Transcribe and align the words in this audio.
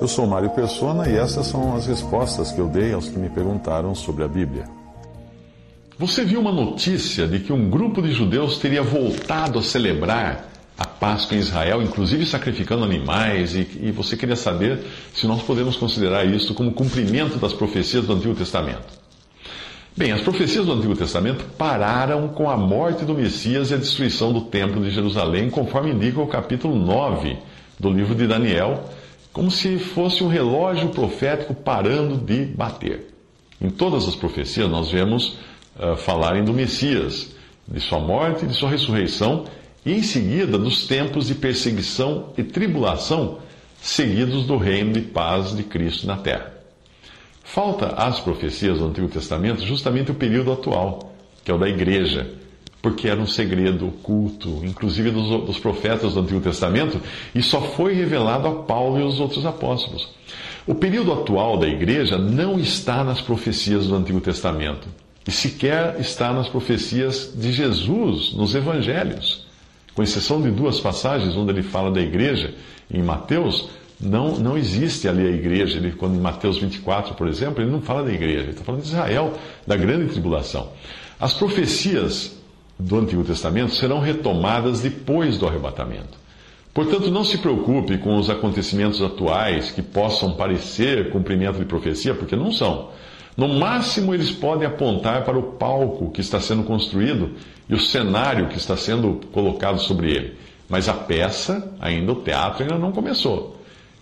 Eu 0.00 0.06
sou 0.06 0.28
Mário 0.28 0.50
Persona 0.50 1.08
e 1.08 1.16
essas 1.16 1.48
são 1.48 1.74
as 1.74 1.86
respostas 1.86 2.52
que 2.52 2.60
eu 2.60 2.68
dei 2.68 2.92
aos 2.92 3.08
que 3.08 3.18
me 3.18 3.28
perguntaram 3.28 3.96
sobre 3.96 4.22
a 4.22 4.28
Bíblia. 4.28 4.64
Você 5.98 6.24
viu 6.24 6.40
uma 6.40 6.52
notícia 6.52 7.26
de 7.26 7.40
que 7.40 7.52
um 7.52 7.68
grupo 7.68 8.00
de 8.00 8.12
judeus 8.12 8.58
teria 8.58 8.80
voltado 8.80 9.58
a 9.58 9.62
celebrar 9.62 10.48
a 10.78 10.86
Páscoa 10.86 11.36
em 11.36 11.40
Israel, 11.40 11.82
inclusive 11.82 12.24
sacrificando 12.24 12.84
animais, 12.84 13.56
e, 13.56 13.66
e 13.82 13.90
você 13.90 14.16
queria 14.16 14.36
saber 14.36 14.84
se 15.12 15.26
nós 15.26 15.42
podemos 15.42 15.76
considerar 15.76 16.24
isso 16.24 16.54
como 16.54 16.70
cumprimento 16.70 17.36
das 17.36 17.52
profecias 17.52 18.06
do 18.06 18.12
Antigo 18.12 18.36
Testamento. 18.36 18.96
Bem, 19.96 20.12
as 20.12 20.20
profecias 20.20 20.64
do 20.64 20.72
Antigo 20.74 20.94
Testamento 20.94 21.44
pararam 21.58 22.28
com 22.28 22.48
a 22.48 22.56
morte 22.56 23.04
do 23.04 23.14
Messias 23.14 23.72
e 23.72 23.74
a 23.74 23.78
destruição 23.78 24.32
do 24.32 24.42
Templo 24.42 24.80
de 24.80 24.90
Jerusalém, 24.90 25.50
conforme 25.50 25.90
indica 25.90 26.20
o 26.20 26.28
capítulo 26.28 26.76
9 26.76 27.36
do 27.80 27.90
livro 27.90 28.14
de 28.14 28.28
Daniel, 28.28 28.84
como 29.32 29.50
se 29.50 29.78
fosse 29.78 30.22
um 30.22 30.28
relógio 30.28 30.88
profético 30.88 31.54
parando 31.54 32.16
de 32.16 32.44
bater. 32.44 33.14
Em 33.60 33.70
todas 33.70 34.06
as 34.06 34.16
profecias 34.16 34.70
nós 34.70 34.90
vemos 34.90 35.38
uh, 35.76 35.96
falarem 35.96 36.44
do 36.44 36.52
Messias, 36.52 37.34
de 37.66 37.80
sua 37.80 37.98
morte 37.98 38.44
e 38.44 38.48
de 38.48 38.54
sua 38.54 38.70
ressurreição, 38.70 39.44
e 39.84 39.92
em 39.92 40.02
seguida 40.02 40.58
dos 40.58 40.86
tempos 40.86 41.26
de 41.26 41.34
perseguição 41.34 42.32
e 42.36 42.42
tribulação 42.42 43.38
seguidos 43.80 44.44
do 44.44 44.56
reino 44.56 44.92
de 44.92 45.00
paz 45.00 45.56
de 45.56 45.62
Cristo 45.62 46.06
na 46.06 46.16
terra. 46.16 46.52
Falta 47.44 47.86
às 47.88 48.20
profecias 48.20 48.78
do 48.78 48.86
Antigo 48.86 49.08
Testamento 49.08 49.64
justamente 49.64 50.10
o 50.10 50.14
período 50.14 50.52
atual, 50.52 51.14
que 51.44 51.50
é 51.50 51.54
o 51.54 51.58
da 51.58 51.68
igreja, 51.68 52.37
porque 52.88 53.06
era 53.06 53.20
um 53.20 53.26
segredo 53.26 53.86
oculto, 53.86 54.62
inclusive 54.64 55.10
dos, 55.10 55.28
dos, 55.44 55.58
profetas 55.58 56.14
do 56.14 56.20
Antigo 56.20 56.40
Testamento, 56.40 56.98
e 57.34 57.42
só 57.42 57.60
foi 57.60 57.92
revelado 57.92 58.48
a 58.48 58.54
Paulo 58.62 58.98
e 58.98 59.02
os 59.02 59.20
outros 59.20 59.44
apóstolos. 59.44 60.08
O 60.66 60.74
período 60.74 61.12
atual 61.12 61.58
da 61.58 61.68
igreja 61.68 62.16
não 62.16 62.58
está 62.58 63.04
nas 63.04 63.20
profecias 63.20 63.88
do 63.88 63.94
Antigo 63.94 64.22
Testamento, 64.22 64.88
e 65.26 65.30
sequer 65.30 66.00
está 66.00 66.32
nas 66.32 66.48
profecias 66.48 67.34
de 67.36 67.52
Jesus, 67.52 68.32
nos 68.32 68.54
evangelhos. 68.54 69.46
Com 69.94 70.02
exceção 70.02 70.40
de 70.40 70.50
duas 70.50 70.80
passagens 70.80 71.36
onde 71.36 71.52
ele 71.52 71.62
fala 71.62 71.90
da 71.90 72.00
igreja, 72.00 72.54
em 72.90 73.02
Mateus, 73.02 73.68
não, 74.00 74.38
não 74.38 74.56
existe 74.56 75.06
ali 75.06 75.26
a 75.26 75.30
igreja. 75.30 75.76
Ele, 75.76 75.92
quando 75.92 76.14
em 76.14 76.20
Mateus 76.20 76.56
24, 76.56 77.14
por 77.14 77.28
exemplo, 77.28 77.62
ele 77.62 77.70
não 77.70 77.82
fala 77.82 78.04
da 78.04 78.12
igreja, 78.12 78.44
ele 78.44 78.50
está 78.52 78.64
falando 78.64 78.80
de 78.80 78.88
Israel, 78.88 79.34
da 79.66 79.76
grande 79.76 80.10
tribulação. 80.10 80.70
As 81.20 81.34
profecias 81.34 82.38
do 82.78 82.98
Antigo 82.98 83.24
Testamento 83.24 83.74
serão 83.74 83.98
retomadas 83.98 84.80
depois 84.80 85.36
do 85.36 85.46
arrebatamento. 85.46 86.18
Portanto, 86.72 87.10
não 87.10 87.24
se 87.24 87.38
preocupe 87.38 87.98
com 87.98 88.16
os 88.16 88.30
acontecimentos 88.30 89.02
atuais 89.02 89.72
que 89.72 89.82
possam 89.82 90.34
parecer 90.34 91.10
cumprimento 91.10 91.58
de 91.58 91.64
profecia, 91.64 92.14
porque 92.14 92.36
não 92.36 92.52
são. 92.52 92.90
No 93.36 93.48
máximo, 93.48 94.14
eles 94.14 94.30
podem 94.30 94.66
apontar 94.66 95.24
para 95.24 95.38
o 95.38 95.54
palco 95.54 96.10
que 96.10 96.20
está 96.20 96.40
sendo 96.40 96.62
construído 96.62 97.32
e 97.68 97.74
o 97.74 97.80
cenário 97.80 98.48
que 98.48 98.58
está 98.58 98.76
sendo 98.76 99.20
colocado 99.32 99.80
sobre 99.80 100.10
ele. 100.10 100.36
Mas 100.68 100.88
a 100.88 100.94
peça, 100.94 101.72
ainda 101.80 102.12
o 102.12 102.22
teatro, 102.22 102.62
ainda 102.62 102.78
não 102.78 102.92
começou. 102.92 103.60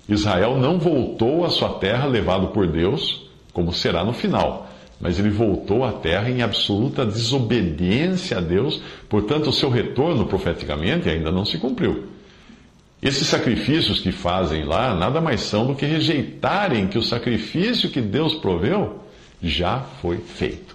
Israel 0.08 0.58
não 0.58 0.78
voltou 0.78 1.44
à 1.44 1.50
sua 1.50 1.70
terra 1.78 2.06
levado 2.06 2.48
por 2.48 2.66
Deus, 2.66 3.28
como 3.52 3.72
será 3.72 4.04
no 4.04 4.12
final. 4.12 4.68
Mas 5.00 5.18
ele 5.18 5.30
voltou 5.30 5.84
à 5.84 5.92
terra 5.92 6.30
em 6.30 6.42
absoluta 6.42 7.04
desobediência 7.04 8.38
a 8.38 8.40
Deus, 8.40 8.80
portanto, 9.08 9.50
o 9.50 9.52
seu 9.52 9.68
retorno 9.68 10.26
profeticamente 10.26 11.08
ainda 11.08 11.30
não 11.30 11.44
se 11.44 11.58
cumpriu. 11.58 12.06
Esses 13.02 13.26
sacrifícios 13.26 14.00
que 14.00 14.10
fazem 14.10 14.64
lá 14.64 14.94
nada 14.94 15.20
mais 15.20 15.42
são 15.42 15.66
do 15.66 15.74
que 15.74 15.84
rejeitarem 15.84 16.88
que 16.88 16.98
o 16.98 17.02
sacrifício 17.02 17.90
que 17.90 18.00
Deus 18.00 18.34
proveu 18.34 19.00
já 19.42 19.80
foi 19.80 20.16
feito. 20.16 20.74